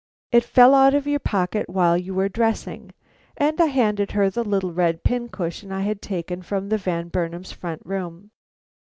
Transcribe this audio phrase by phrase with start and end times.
[0.31, 2.91] It fell out of your pocket while you were dressing."
[3.37, 7.09] And I handed her the little red pin cushion I had taken from the Van
[7.09, 8.31] Burnams' front room.